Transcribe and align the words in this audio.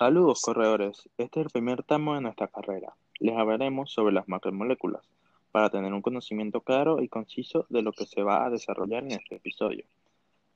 Saludos 0.00 0.40
corredores, 0.40 1.10
este 1.18 1.40
es 1.40 1.44
el 1.44 1.52
primer 1.52 1.82
tramo 1.82 2.14
de 2.14 2.22
nuestra 2.22 2.48
carrera. 2.48 2.94
Les 3.18 3.36
hablaremos 3.36 3.92
sobre 3.92 4.14
las 4.14 4.26
macromoléculas 4.28 5.06
para 5.52 5.68
tener 5.68 5.92
un 5.92 6.00
conocimiento 6.00 6.62
claro 6.62 7.02
y 7.02 7.08
conciso 7.08 7.66
de 7.68 7.82
lo 7.82 7.92
que 7.92 8.06
se 8.06 8.22
va 8.22 8.46
a 8.46 8.48
desarrollar 8.48 9.04
en 9.04 9.10
este 9.10 9.34
episodio. 9.34 9.84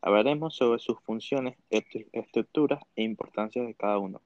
Hablaremos 0.01 0.57
sobre 0.57 0.79
sus 0.79 0.99
funciones, 1.01 1.59
estructuras 1.69 2.83
e 2.97 3.03
importancia 3.03 3.63
de 3.63 3.75
cada 3.75 3.99
uno. 3.99 4.23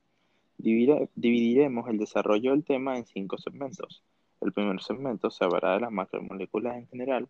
Dividiremos 0.56 1.88
el 1.88 1.98
desarrollo 1.98 2.52
del 2.52 2.62
tema 2.62 2.96
en 2.96 3.04
cinco 3.04 3.38
segmentos. 3.38 4.04
El 4.40 4.52
primer 4.52 4.80
segmento 4.80 5.32
se 5.32 5.42
hablará 5.42 5.74
de 5.74 5.80
las 5.80 5.90
macromoléculas 5.90 6.76
en 6.76 6.86
general, 6.86 7.28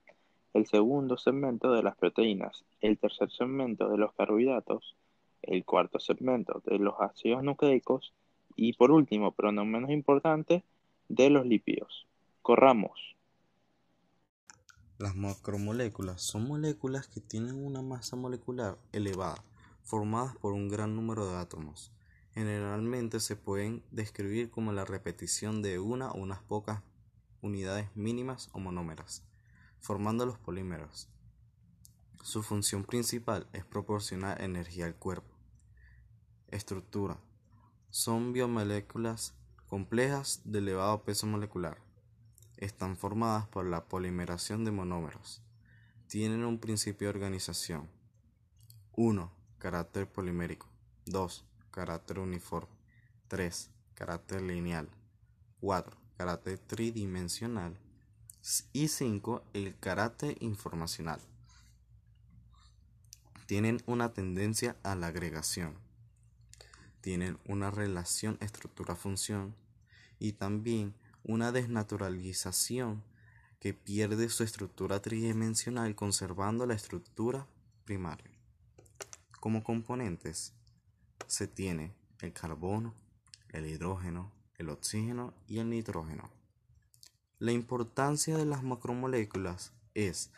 el 0.53 0.67
segundo 0.67 1.17
segmento 1.17 1.73
de 1.73 1.83
las 1.83 1.97
proteínas, 1.97 2.67
el 2.83 2.99
tercer 2.99 3.31
segmento 3.31 3.89
de 3.89 3.97
los 3.97 4.13
carbohidratos, 4.13 4.95
el 5.43 5.65
cuarto 5.65 5.99
segmento 5.99 6.63
de 6.67 6.79
los 6.79 6.95
ácidos 7.01 7.43
nucleicos 7.43 8.13
y 8.57 8.73
por 8.73 8.91
último, 8.91 9.33
pero 9.33 9.53
no 9.53 9.65
menos 9.65 9.91
importante, 9.91 10.65
de 11.09 11.31
los 11.31 11.47
lípidos. 11.47 12.07
Corramos. 12.43 13.17
Las 14.99 15.15
macromoléculas 15.15 16.23
son 16.23 16.49
moléculas 16.49 17.07
que 17.07 17.21
tienen 17.21 17.65
una 17.65 17.83
masa 17.83 18.17
molecular 18.17 18.79
elevada, 18.93 19.45
formadas 19.85 20.37
por 20.37 20.55
un 20.55 20.69
gran 20.69 20.97
número 20.97 21.31
de 21.31 21.37
átomos. 21.37 21.93
Generalmente 22.35 23.21
se 23.21 23.37
pueden 23.37 23.83
describir 23.91 24.51
como 24.51 24.73
la 24.73 24.85
repetición 24.85 25.63
de 25.63 25.79
una 25.79 26.11
o 26.11 26.19
unas 26.19 26.43
pocas 26.43 26.83
unidades 27.43 27.89
mínimas 27.95 28.51
o 28.53 28.59
monómeras, 28.59 29.25
formando 29.79 30.27
los 30.27 30.39
polímeros. 30.39 31.09
Su 32.29 32.43
función 32.43 32.85
principal 32.85 33.47
es 33.55 33.65
proporcionar 33.65 34.43
energía 34.43 34.85
al 34.85 34.95
cuerpo. 34.95 35.35
Estructura. 36.49 37.19
Son 37.89 38.35
biomoléculas 38.35 39.33
complejas 39.67 40.43
de 40.45 40.59
elevado 40.59 41.05
peso 41.05 41.27
molecular. 41.27 41.79
Están 42.59 42.99
formadas 42.99 43.47
por 43.49 43.65
la 43.65 43.87
polimeración 43.87 44.67
de 44.67 44.73
monómeros. 44.73 45.41
Tienen 46.07 46.45
un 46.45 46.59
principio 46.59 47.07
de 47.09 47.15
organización. 47.15 47.89
1. 48.93 49.33
Carácter 49.57 50.07
polimérico. 50.07 50.69
2. 51.07 51.47
Carácter 51.71 52.19
uniforme. 52.19 52.77
3. 53.29 53.71
Carácter 53.95 54.43
lineal. 54.43 54.91
4. 55.63 55.97
Carácter 56.19 56.59
tridimensional. 56.59 57.79
Y 58.75 58.89
5. 58.89 59.45
El 59.55 59.79
carácter 59.79 60.37
informacional 60.41 61.23
tienen 63.49 63.83
una 63.87 64.13
tendencia 64.13 64.77
a 64.83 64.95
la 64.95 65.07
agregación, 65.07 65.79
tienen 67.01 67.39
una 67.47 67.71
relación 67.71 68.37
estructura-función 68.43 69.55
y 70.19 70.33
también 70.33 70.95
una 71.25 71.51
desnaturalización 71.51 73.03
que 73.59 73.73
pierde 73.73 74.29
su 74.29 74.45
estructura 74.45 75.01
tridimensional 75.01 75.95
conservando 75.95 76.67
la 76.67 76.75
estructura 76.75 77.47
primaria. 77.87 78.31
Como 79.41 79.65
componentes 79.65 80.53
se 81.27 81.49
tiene 81.49 81.95
el 82.21 82.35
carbono, 82.35 82.95
el 83.49 83.65
hidrógeno, 83.65 84.31
el 84.59 84.69
oxígeno 84.69 85.33
y 85.47 85.61
el 85.61 85.71
nitrógeno. 85.71 86.31
La 87.39 87.53
importancia 87.53 88.37
de 88.37 88.45
las 88.45 88.63
macromoléculas 88.63 89.73
es 89.95 90.33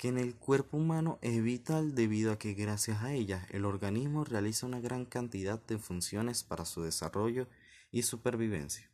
que 0.00 0.08
en 0.08 0.16
el 0.16 0.34
cuerpo 0.34 0.78
humano 0.78 1.18
es 1.20 1.44
vital 1.44 1.94
debido 1.94 2.32
a 2.32 2.38
que 2.38 2.54
gracias 2.54 3.02
a 3.02 3.12
ellas 3.12 3.46
el 3.50 3.66
organismo 3.66 4.24
realiza 4.24 4.64
una 4.64 4.80
gran 4.80 5.04
cantidad 5.04 5.60
de 5.66 5.76
funciones 5.76 6.42
para 6.42 6.64
su 6.64 6.82
desarrollo 6.82 7.48
y 7.92 8.00
supervivencia. 8.00 8.90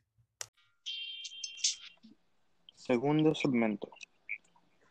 Segundo 2.75 3.37
segmento. 3.37 3.89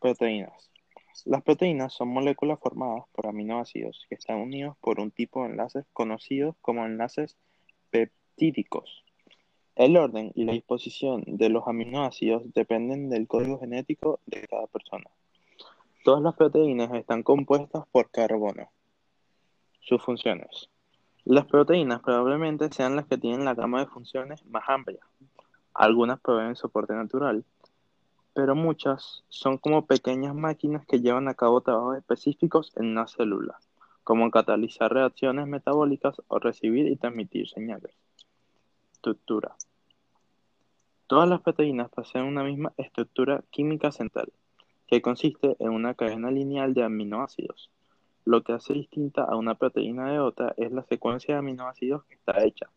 Proteínas. 0.00 0.70
Las 1.26 1.42
proteínas 1.42 1.92
son 1.92 2.08
moléculas 2.08 2.60
formadas 2.60 3.04
por 3.12 3.26
aminoácidos 3.26 4.06
que 4.08 4.14
están 4.14 4.38
unidos 4.38 4.74
por 4.80 5.00
un 5.00 5.10
tipo 5.10 5.42
de 5.42 5.50
enlaces 5.50 5.84
conocidos 5.92 6.56
como 6.62 6.86
enlaces 6.86 7.36
peptídicos. 7.90 9.04
El 9.74 9.98
orden 9.98 10.32
y 10.34 10.44
la 10.44 10.54
disposición 10.54 11.24
de 11.26 11.50
los 11.50 11.68
aminoácidos 11.68 12.42
dependen 12.54 13.10
del 13.10 13.26
código 13.26 13.60
genético 13.60 14.20
de 14.24 14.46
cada 14.48 14.66
persona. 14.66 15.10
Todas 16.06 16.22
las 16.22 16.36
proteínas 16.36 16.94
están 16.94 17.24
compuestas 17.24 17.84
por 17.90 18.08
carbono. 18.12 18.70
Sus 19.80 20.00
funciones. 20.00 20.70
Las 21.24 21.46
proteínas 21.46 22.00
probablemente 22.00 22.70
sean 22.70 22.94
las 22.94 23.06
que 23.06 23.18
tienen 23.18 23.44
la 23.44 23.54
gama 23.54 23.80
de 23.80 23.88
funciones 23.88 24.46
más 24.46 24.62
amplia. 24.68 25.00
Algunas 25.74 26.20
proveen 26.20 26.54
soporte 26.54 26.94
natural, 26.94 27.44
pero 28.34 28.54
muchas 28.54 29.24
son 29.30 29.58
como 29.58 29.86
pequeñas 29.86 30.32
máquinas 30.32 30.86
que 30.86 31.00
llevan 31.00 31.26
a 31.26 31.34
cabo 31.34 31.60
trabajos 31.60 31.96
específicos 31.96 32.72
en 32.76 32.86
una 32.86 33.08
célula, 33.08 33.58
como 34.04 34.30
catalizar 34.30 34.92
reacciones 34.92 35.48
metabólicas 35.48 36.22
o 36.28 36.38
recibir 36.38 36.86
y 36.86 36.94
transmitir 36.94 37.48
señales. 37.48 37.96
Estructura. 38.92 39.56
Todas 41.08 41.28
las 41.28 41.40
proteínas 41.40 41.88
poseen 41.88 42.26
una 42.26 42.44
misma 42.44 42.72
estructura 42.76 43.42
química 43.50 43.90
central 43.90 44.32
que 44.86 45.02
consiste 45.02 45.56
en 45.58 45.70
una 45.70 45.94
cadena 45.94 46.30
lineal 46.30 46.74
de 46.74 46.84
aminoácidos. 46.84 47.70
Lo 48.24 48.42
que 48.42 48.52
hace 48.52 48.74
distinta 48.74 49.24
a 49.24 49.36
una 49.36 49.54
proteína 49.54 50.10
de 50.10 50.18
otra 50.18 50.54
es 50.56 50.72
la 50.72 50.82
secuencia 50.84 51.34
de 51.34 51.38
aminoácidos 51.40 52.04
que 52.04 52.14
está 52.14 52.44
hecha. 52.44 52.70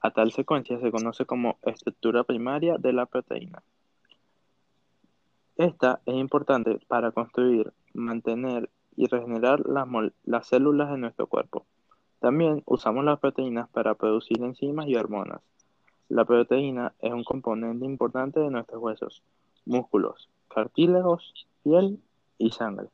A 0.00 0.10
tal 0.10 0.32
secuencia 0.32 0.78
se 0.78 0.90
conoce 0.90 1.26
como 1.26 1.58
estructura 1.62 2.24
primaria 2.24 2.78
de 2.78 2.92
la 2.92 3.06
proteína. 3.06 3.62
Esta 5.56 6.00
es 6.06 6.14
importante 6.14 6.78
para 6.86 7.10
construir, 7.10 7.72
mantener 7.92 8.70
y 8.96 9.06
regenerar 9.06 9.60
las, 9.66 9.88
las 10.24 10.46
células 10.46 10.90
de 10.90 10.98
nuestro 10.98 11.26
cuerpo. 11.26 11.66
También 12.20 12.62
usamos 12.66 13.04
las 13.04 13.18
proteínas 13.18 13.68
para 13.68 13.94
producir 13.94 14.42
enzimas 14.42 14.86
y 14.86 14.96
hormonas. 14.96 15.40
La 16.08 16.24
proteína 16.24 16.94
es 17.00 17.12
un 17.12 17.24
componente 17.24 17.84
importante 17.84 18.40
de 18.40 18.50
nuestros 18.50 18.80
huesos, 18.80 19.22
músculos, 19.66 20.28
cartílagos, 20.48 21.32
piel 21.62 22.00
y 22.38 22.50
sangre. 22.50 22.88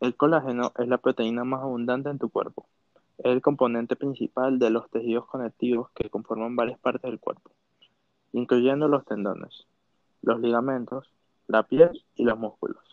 El 0.00 0.14
colágeno 0.14 0.72
es 0.78 0.88
la 0.88 0.98
proteína 0.98 1.44
más 1.44 1.62
abundante 1.62 2.10
en 2.10 2.18
tu 2.18 2.28
cuerpo. 2.28 2.66
Es 3.18 3.26
el 3.26 3.40
componente 3.40 3.96
principal 3.96 4.58
de 4.58 4.70
los 4.70 4.90
tejidos 4.90 5.26
conectivos 5.26 5.90
que 5.94 6.10
conforman 6.10 6.54
varias 6.54 6.78
partes 6.78 7.10
del 7.10 7.18
cuerpo, 7.18 7.50
incluyendo 8.32 8.88
los 8.88 9.04
tendones, 9.06 9.66
los 10.20 10.40
ligamentos, 10.40 11.10
la 11.46 11.62
piel 11.62 12.04
y 12.14 12.24
los 12.24 12.38
músculos. 12.38 12.84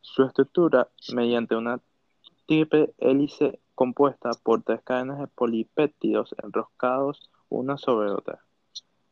Su 0.00 0.22
estructura, 0.22 0.88
mediante 1.12 1.56
una 1.56 1.80
triple 2.46 2.94
hélice 2.98 3.60
compuesta 3.74 4.30
por 4.42 4.62
tres 4.62 4.82
cadenas 4.82 5.18
de 5.18 5.26
polipéptidos 5.26 6.34
enroscados 6.42 7.30
una 7.48 7.78
sobre 7.78 8.10
otra. 8.10 8.40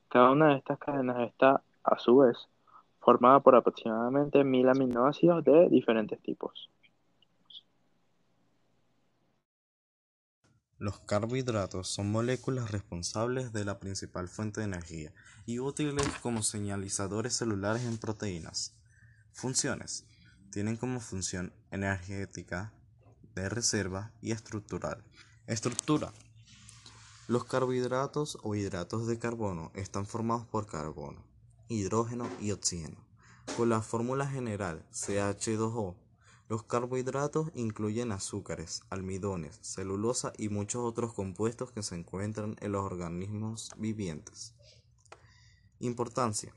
Cada 0.09 0.31
una 0.31 0.49
de 0.49 0.57
estas 0.57 0.79
cadenas 0.79 1.21
está 1.21 1.63
a 1.85 1.99
su 1.99 2.19
vez, 2.19 2.37
formada 3.01 3.41
por 3.41 3.55
aproximadamente 3.55 4.45
mil 4.45 4.69
aminoácidos 4.69 5.45
de 5.45 5.69
diferentes 5.69 6.21
tipos. 6.23 6.71
Los 10.81 11.01
carbohidratos 11.01 11.89
son 11.89 12.13
moléculas 12.13 12.71
responsables 12.71 13.53
de 13.53 13.65
la 13.65 13.81
principal 13.81 14.29
fuente 14.29 14.61
de 14.61 14.67
energía 14.67 15.13
y 15.45 15.59
útiles 15.59 16.07
como 16.23 16.45
señalizadores 16.45 17.35
celulares 17.35 17.85
en 17.85 17.99
proteínas. 17.99 18.77
Funciones. 19.33 20.07
Tienen 20.53 20.77
como 20.77 21.01
función 21.01 21.53
energética, 21.73 22.73
de 23.35 23.49
reserva 23.49 24.13
y 24.21 24.31
estructural. 24.31 25.03
Estructura. 25.49 26.13
Los 27.27 27.45
carbohidratos 27.45 28.39
o 28.43 28.55
hidratos 28.55 29.09
de 29.09 29.19
carbono 29.19 29.73
están 29.75 30.07
formados 30.07 30.47
por 30.47 30.67
carbono, 30.67 31.25
hidrógeno 31.69 32.29
y 32.41 32.53
oxígeno. 32.53 32.97
Con 33.57 33.69
la 33.69 33.83
fórmula 33.83 34.27
general 34.27 34.87
CH2O, 34.93 35.97
los 36.49 36.63
carbohidratos 36.63 37.51
incluyen 37.55 38.11
azúcares, 38.11 38.83
almidones, 38.89 39.59
celulosa 39.61 40.33
y 40.39 40.49
muchos 40.49 40.83
otros 40.83 41.13
compuestos 41.13 41.73
que 41.73 41.83
se 41.83 41.95
encuentran 41.95 42.57
en 42.61 42.73
los 42.73 42.85
organismos 42.85 43.71
vivientes. 43.77 44.55
Importancia. 45.81 46.55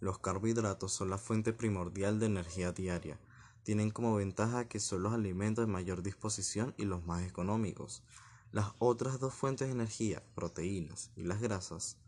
Los 0.00 0.18
carbohidratos 0.18 0.92
son 0.92 1.10
la 1.10 1.18
fuente 1.18 1.52
primordial 1.52 2.18
de 2.18 2.26
energía 2.26 2.72
diaria. 2.72 3.20
Tienen 3.64 3.90
como 3.90 4.14
ventaja 4.14 4.66
que 4.66 4.80
son 4.80 5.02
los 5.02 5.12
alimentos 5.12 5.66
de 5.66 5.72
mayor 5.72 6.02
disposición 6.02 6.74
y 6.78 6.86
los 6.86 7.04
más 7.04 7.22
económicos. 7.22 8.02
Las 8.50 8.72
otras 8.78 9.20
dos 9.20 9.34
fuentes 9.34 9.68
de 9.68 9.74
energía, 9.74 10.24
proteínas 10.34 11.10
y 11.16 11.24
las 11.24 11.42
grasas, 11.42 11.98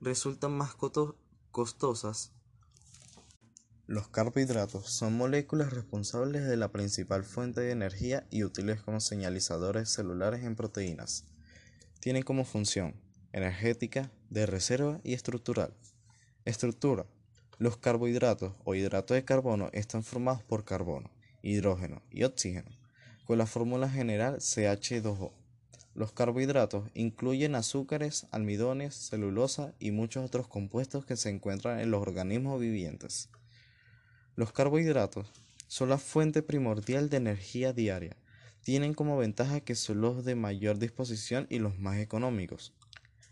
resultan 0.00 0.52
más 0.52 0.74
costosas 1.52 2.32
Los 3.86 4.08
carbohidratos 4.08 4.90
son 4.90 5.18
moléculas 5.18 5.70
responsables 5.70 6.46
de 6.46 6.56
la 6.56 6.72
principal 6.72 7.24
fuente 7.24 7.60
de 7.60 7.72
energía 7.72 8.26
y 8.30 8.42
útiles 8.42 8.80
como 8.80 9.00
señalizadores 9.00 9.90
celulares 9.90 10.44
en 10.44 10.56
proteínas. 10.56 11.26
Tienen 12.00 12.22
como 12.22 12.46
función 12.46 12.94
energética, 13.34 14.10
de 14.30 14.46
reserva 14.46 14.98
y 15.04 15.12
estructural. 15.12 15.74
Estructura. 16.46 17.04
Los 17.58 17.76
carbohidratos 17.76 18.54
o 18.64 18.74
hidratos 18.74 19.14
de 19.14 19.26
carbono 19.26 19.68
están 19.74 20.02
formados 20.02 20.42
por 20.42 20.64
carbono, 20.64 21.10
hidrógeno 21.42 22.02
y 22.10 22.24
oxígeno, 22.24 22.70
con 23.26 23.36
la 23.36 23.46
fórmula 23.46 23.90
general 23.90 24.36
CH2O. 24.36 25.41
Los 25.94 26.12
carbohidratos 26.12 26.88
incluyen 26.94 27.54
azúcares, 27.54 28.26
almidones, 28.30 28.94
celulosa 28.94 29.74
y 29.78 29.90
muchos 29.90 30.24
otros 30.24 30.48
compuestos 30.48 31.04
que 31.04 31.16
se 31.16 31.28
encuentran 31.28 31.80
en 31.80 31.90
los 31.90 32.00
organismos 32.00 32.58
vivientes. 32.58 33.28
Los 34.34 34.52
carbohidratos 34.52 35.30
son 35.68 35.90
la 35.90 35.98
fuente 35.98 36.42
primordial 36.42 37.10
de 37.10 37.18
energía 37.18 37.74
diaria. 37.74 38.16
Tienen 38.62 38.94
como 38.94 39.18
ventaja 39.18 39.60
que 39.60 39.74
son 39.74 40.00
los 40.00 40.24
de 40.24 40.34
mayor 40.34 40.78
disposición 40.78 41.46
y 41.50 41.58
los 41.58 41.78
más 41.78 41.98
económicos. 41.98 42.72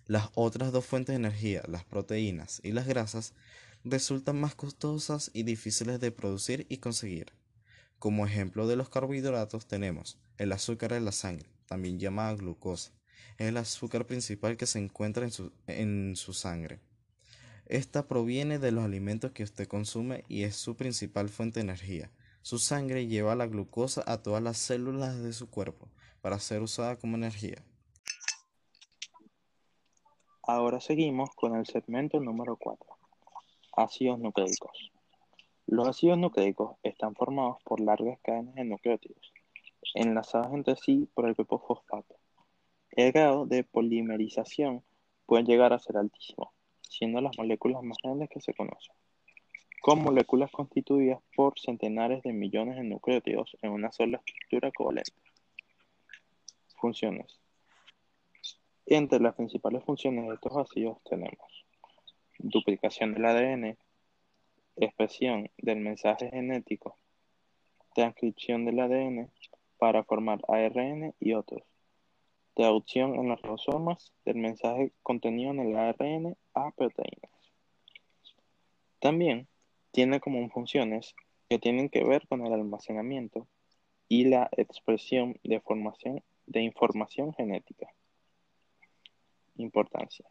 Las 0.06 0.28
otras 0.34 0.72
dos 0.72 0.84
fuentes 0.84 1.14
de 1.14 1.18
energía, 1.18 1.62
las 1.66 1.84
proteínas 1.84 2.60
y 2.62 2.72
las 2.72 2.86
grasas, 2.86 3.32
resultan 3.84 4.38
más 4.38 4.54
costosas 4.54 5.30
y 5.32 5.44
difíciles 5.44 6.00
de 6.00 6.10
producir 6.12 6.66
y 6.68 6.78
conseguir. 6.78 7.32
Como 7.98 8.26
ejemplo 8.26 8.66
de 8.66 8.76
los 8.76 8.90
carbohidratos 8.90 9.66
tenemos 9.66 10.18
el 10.36 10.52
azúcar 10.52 10.92
en 10.92 11.04
la 11.04 11.12
sangre, 11.12 11.48
también 11.70 12.00
llamada 12.00 12.34
glucosa. 12.34 12.90
Es 13.38 13.46
el 13.46 13.56
azúcar 13.56 14.05
principal 14.05 14.56
que 14.56 14.67
se 14.67 14.81
encuentra 14.81 15.25
en 15.25 15.31
su, 15.31 15.52
en 15.69 16.17
su 16.17 16.32
sangre. 16.32 16.81
Esta 17.67 18.08
proviene 18.08 18.58
de 18.58 18.72
los 18.72 18.84
alimentos 18.84 19.31
que 19.31 19.44
usted 19.44 19.69
consume 19.69 20.25
y 20.28 20.43
es 20.43 20.56
su 20.56 20.75
principal 20.76 21.28
fuente 21.28 21.61
de 21.61 21.64
energía. 21.67 22.11
Su 22.43 22.58
sangre 22.58 23.06
lleva 23.06 23.37
la 23.37 23.46
glucosa 23.46 24.02
a 24.05 24.20
todas 24.20 24.43
las 24.43 24.58
células 24.58 25.22
de 25.22 25.32
su 25.32 25.49
cuerpo 25.49 25.88
para 26.20 26.40
ser 26.40 26.61
usada 26.61 26.96
como 26.96 27.17
energía. 27.17 27.62
Ahora 30.43 30.81
seguimos 30.81 31.31
con 31.37 31.55
el 31.55 31.67
segmento 31.67 32.19
número 32.19 32.56
4. 32.56 32.84
Ácidos 33.76 34.19
nucleicos. 34.19 34.90
Los 35.69 35.87
ácidos 35.87 36.19
nucleicos 36.19 36.78
están 36.82 37.14
formados 37.14 37.58
por 37.62 37.78
largas 37.78 38.19
cadenas 38.22 38.56
de 38.56 38.64
nucleótidos 38.64 39.32
enlazadas 39.94 40.53
entre 40.53 40.77
sí 40.77 41.09
por 41.15 41.27
el 41.27 41.35
grupo 41.35 41.59
fosfato. 41.59 42.17
El 42.91 43.12
grado 43.12 43.47
de 43.47 43.65
polimerización 43.65 44.82
puede 45.27 45.44
llegar 45.44 45.73
a 45.73 45.79
ser 45.79 45.97
altísimo, 45.97 46.53
siendo 46.82 47.21
las 47.21 47.37
moléculas 47.38 47.82
más 47.82 47.99
grandes 48.03 48.29
que 48.29 48.41
se 48.41 48.55
conocen, 48.55 48.94
con 49.81 50.03
moléculas 50.03 50.50
constituidas 50.50 51.21
por 51.35 51.59
centenares 51.59 52.23
de 52.23 52.32
millones 52.32 52.77
de 52.77 52.85
nucleótidos 52.85 53.56
en 53.62 53.71
una 53.71 53.93
sola 53.93 54.21
estructura 54.25 54.71
covalente. 54.73 55.12
Funciones. 56.81 57.41
Entre 58.87 59.21
las 59.21 59.35
principales 59.35 59.85
funciones 59.85 60.27
de 60.27 60.35
estos 60.35 60.56
ácidos 60.56 60.99
tenemos 61.05 61.65
duplicación 62.38 63.15
del 63.15 63.25
ADN, 63.25 63.79
expresión 64.77 65.50
del 65.59 65.81
mensaje 65.81 66.31
genético, 66.31 66.97
transcripción 67.94 68.65
del 68.65 68.81
ADN, 68.81 69.31
para 69.81 70.05
formar 70.05 70.43
ARN 70.47 71.15
y 71.19 71.32
otros. 71.32 71.62
Traducción 72.53 73.15
en 73.15 73.31
los 73.31 73.41
ribosomas 73.41 74.12
del 74.27 74.37
mensaje 74.37 74.93
contenido 75.03 75.53
en 75.53 75.61
el 75.61 75.75
ARN 75.75 76.37
a 76.53 76.71
proteínas. 76.73 77.32
También 78.99 79.49
tiene 79.91 80.21
como 80.21 80.47
funciones 80.50 81.15
que 81.49 81.59
tienen 81.59 81.88
que 81.88 82.05
ver 82.05 82.29
con 82.29 82.44
el 82.47 82.53
almacenamiento 82.53 83.49
y 84.06 84.27
la 84.27 84.50
expresión 84.55 85.41
de, 85.44 85.61
formación, 85.61 86.23
de 86.44 86.61
información 86.61 87.32
genética. 87.32 87.88
Importancia. 89.56 90.27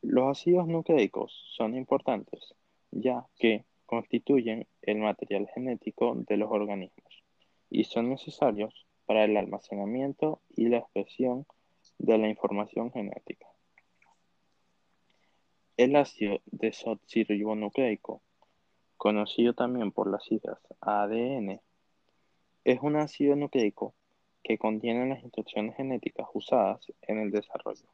Los 0.00 0.38
ácidos 0.38 0.66
nucleicos 0.66 1.32
son 1.54 1.76
importantes 1.76 2.54
ya 2.92 3.26
que 3.36 3.66
constituyen 3.84 4.66
el 4.80 5.00
material 5.00 5.50
genético 5.54 6.14
de 6.14 6.38
los 6.38 6.50
organismos 6.50 7.27
y 7.70 7.84
son 7.84 8.10
necesarios 8.10 8.86
para 9.06 9.24
el 9.24 9.36
almacenamiento 9.36 10.40
y 10.56 10.68
la 10.68 10.78
expresión 10.78 11.46
de 11.98 12.18
la 12.18 12.28
información 12.28 12.92
genética. 12.92 13.46
El 15.76 15.96
ácido 15.96 16.40
desoxirribonucleico, 16.46 18.20
conocido 18.96 19.54
también 19.54 19.92
por 19.92 20.10
las 20.10 20.24
siglas 20.24 20.58
ADN, 20.80 21.60
es 22.64 22.80
un 22.82 22.96
ácido 22.96 23.36
nucleico 23.36 23.94
que 24.42 24.58
contiene 24.58 25.08
las 25.08 25.22
instrucciones 25.22 25.76
genéticas 25.76 26.26
usadas 26.34 26.92
en 27.02 27.18
el 27.18 27.30
desarrollo 27.30 27.86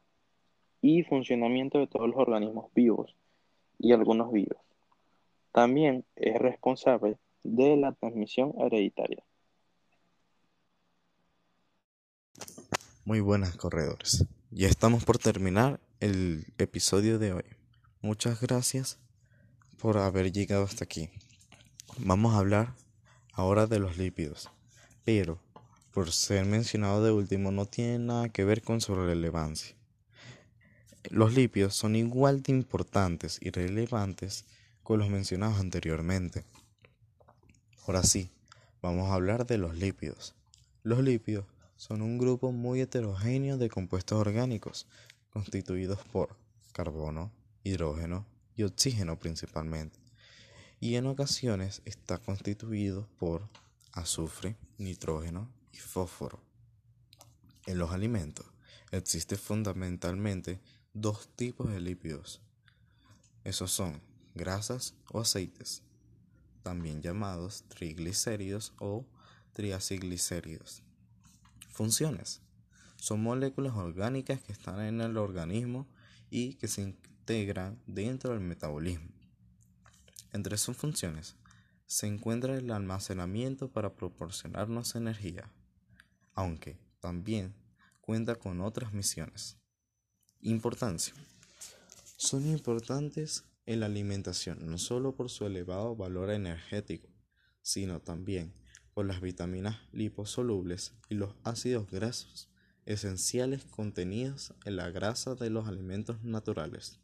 y 0.81 1.03
funcionamiento 1.03 1.79
de 1.79 1.87
todos 1.87 2.07
los 2.07 2.17
organismos 2.17 2.73
vivos 2.73 3.15
y 3.79 3.93
algunos 3.93 4.31
vivos. 4.31 4.57
También 5.51 6.05
es 6.15 6.37
responsable 6.37 7.17
de 7.43 7.77
la 7.77 7.93
transmisión 7.93 8.53
hereditaria. 8.59 9.23
Muy 13.07 13.19
buenas 13.19 13.55
corredores. 13.55 14.25
Ya 14.49 14.67
estamos 14.67 15.05
por 15.05 15.19
terminar 15.19 15.79
el 15.99 16.51
episodio 16.57 17.19
de 17.19 17.33
hoy. 17.33 17.43
Muchas 18.01 18.41
gracias 18.41 18.97
por 19.77 19.99
haber 19.99 20.31
llegado 20.31 20.63
hasta 20.63 20.85
aquí. 20.85 21.11
Vamos 21.99 22.33
a 22.33 22.39
hablar 22.39 22.73
ahora 23.31 23.67
de 23.67 23.77
los 23.77 23.99
lípidos, 23.99 24.49
pero 25.03 25.39
por 25.93 26.11
ser 26.11 26.47
mencionado 26.47 27.03
de 27.03 27.11
último 27.11 27.51
no 27.51 27.67
tiene 27.67 27.99
nada 27.99 28.29
que 28.29 28.43
ver 28.43 28.63
con 28.63 28.81
su 28.81 28.95
relevancia. 28.95 29.75
Los 31.11 31.35
lípidos 31.35 31.75
son 31.75 31.95
igual 31.95 32.41
de 32.41 32.53
importantes 32.53 33.37
y 33.39 33.51
relevantes 33.51 34.45
con 34.81 34.97
los 34.97 35.11
mencionados 35.11 35.59
anteriormente. 35.59 36.43
Ahora 37.85 38.01
sí, 38.01 38.31
vamos 38.81 39.11
a 39.11 39.13
hablar 39.13 39.45
de 39.45 39.59
los 39.59 39.75
lípidos. 39.75 40.33
Los 40.81 41.03
lípidos 41.03 41.45
son 41.75 42.01
un 42.01 42.17
grupo 42.17 42.51
muy 42.51 42.81
heterogéneo 42.81 43.57
de 43.57 43.69
compuestos 43.69 44.19
orgánicos, 44.19 44.87
constituidos 45.29 45.99
por 46.11 46.37
carbono, 46.71 47.31
hidrógeno 47.63 48.25
y 48.55 48.63
oxígeno 48.63 49.19
principalmente, 49.19 49.99
y 50.79 50.95
en 50.95 51.07
ocasiones 51.07 51.81
está 51.85 52.17
constituido 52.17 53.07
por 53.17 53.49
azufre, 53.91 54.55
nitrógeno 54.77 55.51
y 55.73 55.77
fósforo. 55.77 56.41
En 57.65 57.77
los 57.77 57.91
alimentos 57.91 58.45
existen 58.91 59.37
fundamentalmente 59.37 60.61
dos 60.93 61.27
tipos 61.35 61.69
de 61.71 61.81
lípidos. 61.81 62.41
Esos 63.43 63.71
son 63.71 64.01
grasas 64.33 64.95
o 65.11 65.19
aceites, 65.19 65.83
también 66.63 67.01
llamados 67.01 67.63
triglicéridos 67.67 68.73
o 68.79 69.05
triaciglicéridos. 69.53 70.84
Funciones. 71.75 72.41
Son 72.95 73.21
moléculas 73.21 73.75
orgánicas 73.75 74.41
que 74.41 74.53
están 74.53 74.79
en 74.79 75.01
el 75.01 75.17
organismo 75.17 75.89
y 76.29 76.53
que 76.53 76.69
se 76.69 76.81
integran 76.81 77.81
dentro 77.85 78.31
del 78.31 78.39
metabolismo. 78.39 79.09
Entre 80.31 80.57
sus 80.57 80.77
funciones 80.77 81.35
se 81.85 82.07
encuentra 82.07 82.55
el 82.55 82.71
almacenamiento 82.71 83.73
para 83.73 83.93
proporcionarnos 83.93 84.95
energía, 84.95 85.51
aunque 86.33 86.79
también 87.01 87.53
cuenta 87.99 88.35
con 88.35 88.61
otras 88.61 88.93
misiones. 88.93 89.57
Importancia. 90.39 91.13
Son 92.15 92.47
importantes 92.47 93.43
en 93.65 93.81
la 93.81 93.87
alimentación 93.87 94.65
no 94.65 94.77
solo 94.77 95.13
por 95.13 95.29
su 95.29 95.45
elevado 95.45 95.93
valor 95.93 96.31
energético, 96.31 97.09
sino 97.61 97.99
también 97.99 98.53
por 98.95 99.05
las 99.05 99.19
vitaminas 99.19 99.75
liposolubles 99.91 100.93
y 101.09 101.15
los 101.15 101.35
ácidos 101.43 101.91
grasos 101.91 102.47
esenciales 102.85 103.65
contenidos 103.65 104.53
en 104.63 104.77
la 104.77 104.89
grasa 104.89 105.35
de 105.35 105.49
los 105.49 105.67
alimentos 105.67 106.23
naturales. 106.23 107.01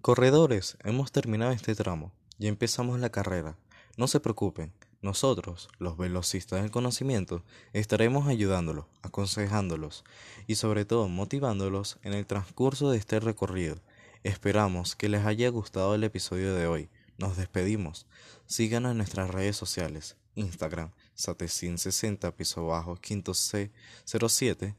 Corredores, 0.00 0.78
hemos 0.84 1.10
terminado 1.10 1.50
este 1.50 1.74
tramo, 1.74 2.12
ya 2.38 2.48
empezamos 2.48 3.00
la 3.00 3.10
carrera. 3.10 3.58
No 3.96 4.06
se 4.06 4.20
preocupen, 4.20 4.72
nosotros, 5.00 5.68
los 5.78 5.96
velocistas 5.96 6.62
del 6.62 6.70
conocimiento, 6.70 7.42
estaremos 7.72 8.28
ayudándolos, 8.28 8.86
aconsejándolos 9.02 10.04
y 10.46 10.54
sobre 10.54 10.84
todo 10.84 11.08
motivándolos 11.08 11.98
en 12.02 12.12
el 12.12 12.24
transcurso 12.24 12.92
de 12.92 12.98
este 12.98 13.18
recorrido. 13.18 13.80
Esperamos 14.22 14.94
que 14.94 15.08
les 15.08 15.26
haya 15.26 15.48
gustado 15.48 15.96
el 15.96 16.04
episodio 16.04 16.54
de 16.54 16.68
hoy. 16.68 16.88
Nos 17.18 17.36
despedimos. 17.36 18.06
Síganos 18.46 18.92
en 18.92 18.98
nuestras 18.98 19.30
redes 19.30 19.56
sociales. 19.56 20.16
Instagram, 20.34 20.90
Satecin60 21.16 22.32
piso 22.34 22.66
bajo 22.66 22.96
quinto 22.96 23.32
C07 23.32 24.74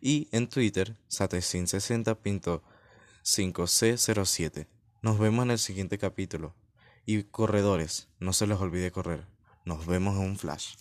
y 0.00 0.28
en 0.32 0.48
Twitter, 0.48 0.96
Satecin60 1.10 2.62
5C07. 3.24 4.66
Nos 5.00 5.18
vemos 5.18 5.44
en 5.44 5.50
el 5.52 5.58
siguiente 5.58 5.98
capítulo. 5.98 6.54
Y 7.04 7.24
corredores, 7.24 8.08
no 8.20 8.32
se 8.32 8.46
les 8.46 8.58
olvide 8.58 8.92
correr. 8.92 9.26
Nos 9.64 9.86
vemos 9.86 10.16
en 10.16 10.22
un 10.22 10.38
flash. 10.38 10.74